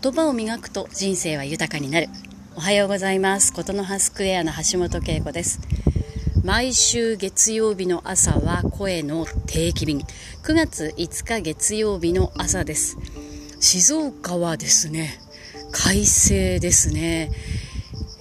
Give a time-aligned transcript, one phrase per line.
[0.00, 2.08] 言葉を磨くと人生は豊かになる。
[2.56, 3.52] おはようございます。
[3.52, 5.60] ことの葉スクエアの橋本恵子です。
[6.42, 9.98] 毎週月曜日の朝は声の定期便。
[9.98, 12.96] 9月5日月曜日の朝です。
[13.60, 15.20] 静岡はですね
[15.72, 17.30] 快晴ですね。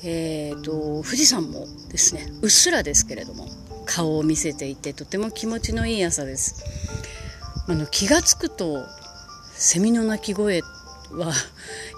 [0.03, 3.47] えーと、富士山もですねうっすらですけれども
[3.85, 6.65] 顔を見せていてとても気持ちのいい朝です。
[7.69, 8.83] あの気が付くと
[9.53, 10.63] セミの鳴き声
[11.13, 11.33] は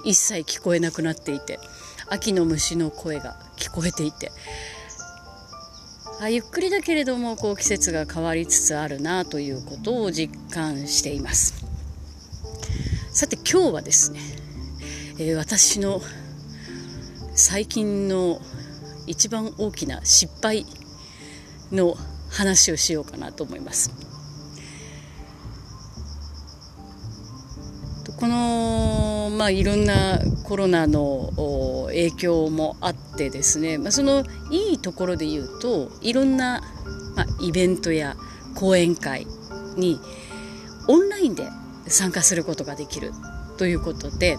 [0.05, 1.59] 一切聞こえなくなっていて
[2.07, 4.31] 秋の虫の声が聞こえていて
[6.21, 11.65] あゆっくりだけれどもこう季節が変わりつつあるなということを実感しています。
[13.11, 14.19] さて今日はですね、
[15.19, 16.01] えー、私の
[17.35, 18.39] 最近の
[19.05, 20.65] 一番大きな失敗
[21.71, 21.95] の
[22.29, 23.91] 話をしようかなと思います。
[28.23, 28.52] この、
[29.43, 31.33] まあ、いろんなコロナの
[31.87, 36.61] 影響もあってですね、まあ、そのいいところで言うといろんな、
[37.17, 38.15] まあ、イベントや
[38.55, 39.27] 講演会
[39.75, 39.99] に
[40.87, 41.49] オンラインで
[41.87, 43.11] 参加することができる
[43.57, 44.37] ということで、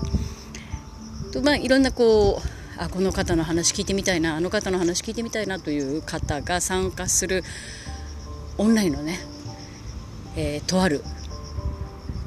[1.42, 7.44] まあ、いろんなこうあこの方の話聞いてみたいなあの方の話聞いてみたいなという方が参加する
[8.56, 9.18] オンラインのね、
[10.34, 11.02] えー、とある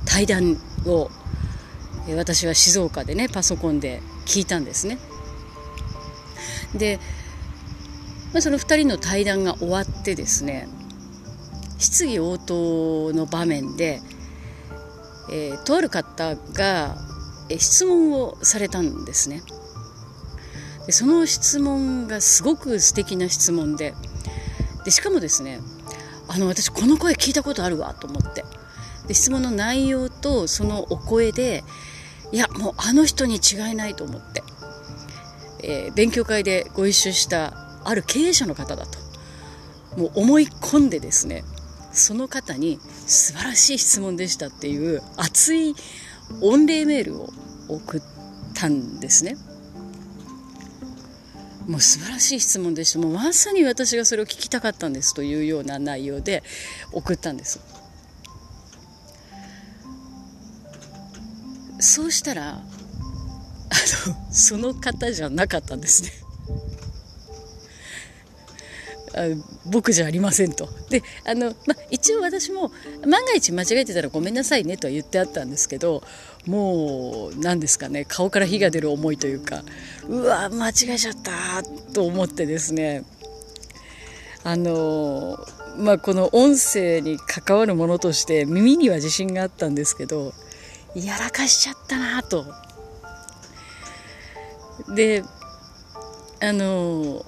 [0.06, 1.10] 対談を
[2.16, 4.98] 私は静岡でねパソコンで聞いたんですね。
[6.76, 7.00] で、
[8.34, 10.68] まあ、その2人の対談が終わってですね
[11.78, 14.02] 質疑応答の場面で、
[15.32, 16.98] えー、とある方が
[17.58, 19.42] 質問をされたんですね。
[20.86, 23.94] でその質問がすごく素敵な質問で
[24.86, 25.60] でしかもですね
[26.30, 28.46] あの私この声聞いたことあるわと思って
[29.08, 31.64] で質問の内容とそのお声で
[32.32, 34.44] いやもうあの人に違いないと思って、
[35.64, 37.54] えー、勉強会でご一緒した
[37.86, 39.00] ある経営者の方だと
[39.98, 41.44] もう思い込んでですね
[41.94, 45.74] その方に素晴らしい質問でしたっていう熱い
[46.42, 47.30] 御礼メールを
[47.70, 48.02] 送っ
[48.54, 49.36] たんですね。
[51.68, 56.44] もう素晴らしい質問でしたもうまさに私がそれを聞きたかったんですというような内容で
[56.94, 57.60] 送ったんです。
[61.80, 62.60] そうしたらあ
[64.10, 66.12] のその方じゃなかったんですね。
[69.16, 69.22] あ
[69.66, 70.70] 僕じゃありませんと。
[70.90, 72.72] であの、ま、一応私も
[73.06, 76.04] 万が一間違えてたらごめんなさいねとは言ってあったんですけど
[76.46, 79.64] もう何ですかね顔から火が出る思いというか
[80.08, 83.04] うわ間違えちゃったと思ってですね。
[84.44, 85.38] あの
[85.78, 90.34] まあこの音声に関わるものとして耳には自信があったんですけど
[90.96, 92.46] やらかしちゃったなと。
[94.96, 95.24] で
[96.40, 97.26] あの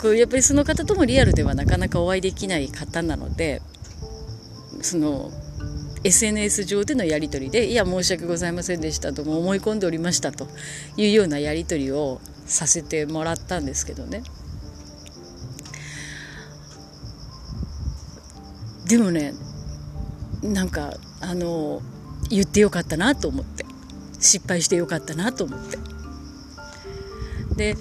[0.00, 3.62] こうやっぱりその方ともリアルではなかなかお会いできない方なので
[4.82, 5.30] その
[6.04, 10.46] SNS 上でのやり取りで「いや申し訳ございませんでした」とも思い込んでおりましたと
[10.96, 14.22] いうようなやり取りをさせてもらったんですけどね
[18.86, 19.34] でもね
[20.42, 21.82] なんかあの
[22.30, 23.64] 言ってよかったなと思って。
[24.20, 25.78] 失敗してよかったなと思って。
[27.56, 27.76] で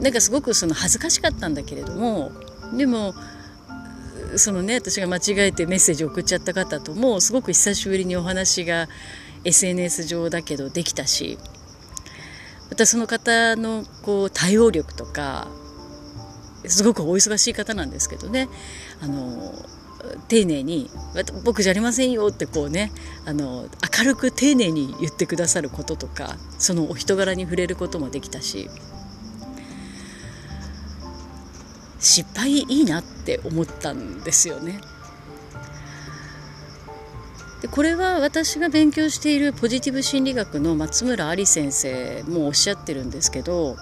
[0.00, 2.30] なんかすごくその恥ずかしかったんだけれども
[2.76, 3.14] でも
[4.36, 8.88] そのね私が間違えてメッセージを送っちゃった方ともすごく久しぶりにお話が
[9.44, 11.38] SNS 上だけどできたし
[12.70, 15.48] またその方のこう対応力とか
[16.66, 18.48] すごくお忙しい方なんですけどね。
[19.00, 19.54] あの
[20.28, 20.90] 丁寧に
[21.44, 22.92] 「僕じゃありませんよ」ってこうね
[23.26, 23.68] あの
[23.98, 28.70] 明るく丁寧に言ってくださることとかそのお人柄に触れることもできたし
[31.98, 34.80] 失敗いいなって思ったんですよね。
[37.60, 43.76] でこれは私が勉強しているポジティブ心理学の松村あり先生もおっしゃってるんですけど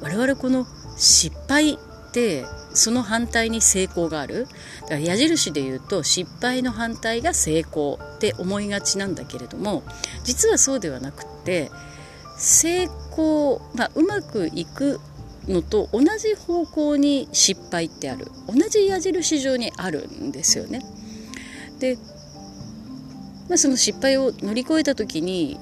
[0.00, 0.66] 我々この
[0.96, 1.76] 失敗っ
[2.12, 4.46] てその反対に成功がある
[4.82, 9.82] だから矢印で言うと失敗の反対が成功って思いがちなんだけれども
[10.24, 11.70] 実はそうではなくって
[12.36, 15.00] 成功、まあ、うまくいく
[15.48, 20.80] のと同じ方向に失敗ってある同じ矢印上にあるんですよね。
[21.78, 21.96] で、
[23.48, 25.58] まあ、その失敗を乗り越えた時に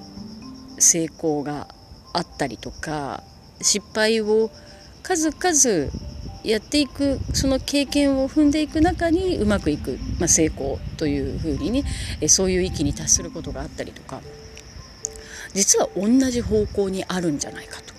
[0.78, 1.68] 成功が
[2.12, 3.22] あったりとか
[3.60, 4.50] 失敗を
[5.02, 5.90] 数々
[6.48, 11.84] やっていくその経験を踏んでいく中にうまくいく、まあ、成功というふうにね
[12.26, 14.22] そういう域に達することがあったりとか
[15.52, 17.92] 実は同じ方向にあるんじゃないかと。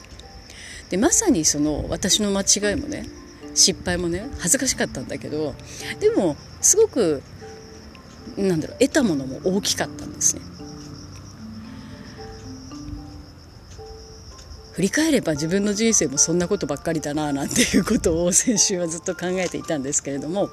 [0.90, 3.06] でまさにその私の間違いもね
[3.54, 5.54] 失敗もね恥ずかしかったんだけど
[6.00, 7.22] でもすごく
[8.36, 10.42] なんだろう得たものも大きかったんですね。
[14.80, 20.48] 振り返れば自分の人生もそんなことばっかりだななんていうことを先週はずっと考えていたんですけれども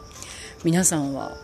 [0.64, 1.36] 皆さんは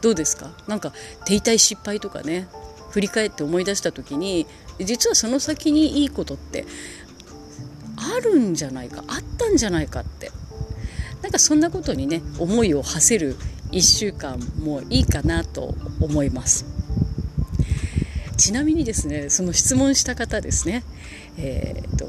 [0.00, 0.50] どうですか？
[0.66, 0.94] なんか
[1.26, 2.48] 手痛い失敗とかね
[2.92, 4.46] 振り返って思い出した時に
[4.78, 6.64] 実はその先にいいことって
[7.98, 10.32] あるんじゃないかあったんじゃないかって
[11.20, 13.36] なんかそんなことにね思いを馳せる
[13.72, 16.64] 1週間もいいかなと思います。
[18.40, 20.82] ちなみにですねその質問した方ですね
[21.36, 22.06] えー、っと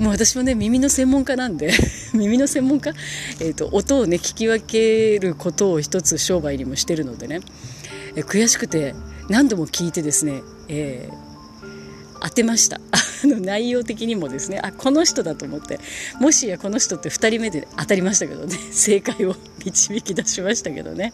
[0.00, 1.72] もう私もね耳の専門家なんで
[2.14, 2.92] 耳の専門家、
[3.40, 7.40] えーと、音をね聞き分けることを一つ商売にもしてるのでね、
[8.16, 8.94] え悔しくて
[9.28, 12.80] 何度も聞いてですね、えー、当てました。
[13.24, 15.78] 内容的にもですねあこの人だと思って
[16.20, 21.12] もしやこの人って2人目で当たりましたけどね正解を 導き出しましたけどね、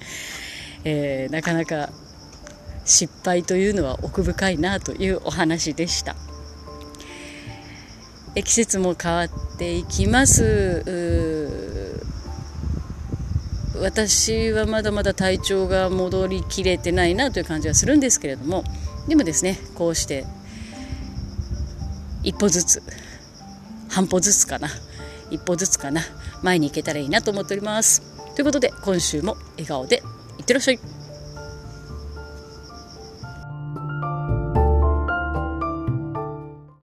[0.84, 1.90] えー、なかなか
[2.86, 6.16] 失敗というのは奥深いなというお話でした。
[8.34, 11.94] 季節も変わっていきます。
[13.78, 18.64] 私はまだまだ体調が戻りきれてないなという感じはするんですけれども。
[19.08, 20.24] でもですねこうして
[22.22, 22.82] 一歩ずつ
[23.88, 24.68] 半歩ずつかな。
[25.30, 26.02] 一歩ずつかな。
[26.42, 28.02] 前に行けたらいいなと思っております。
[28.34, 30.02] ということで今週も笑顔で
[30.38, 30.95] いってらっしゃい。